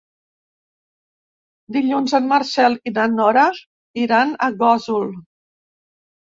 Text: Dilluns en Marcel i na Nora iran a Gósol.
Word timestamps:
Dilluns 1.75 2.15
en 2.19 2.29
Marcel 2.31 2.77
i 2.93 2.95
na 2.95 3.05
Nora 3.19 3.45
iran 4.07 4.35
a 4.47 4.49
Gósol. 4.65 5.07